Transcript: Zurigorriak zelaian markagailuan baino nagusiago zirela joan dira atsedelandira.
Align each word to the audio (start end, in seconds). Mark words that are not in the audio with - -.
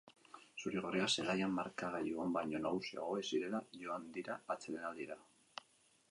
Zurigorriak 0.61 1.11
zelaian 1.17 1.51
markagailuan 1.57 2.33
baino 2.37 2.61
nagusiago 2.63 3.17
zirela 3.27 3.59
joan 3.81 4.07
dira 4.15 4.39
atsedelandira. 4.55 5.19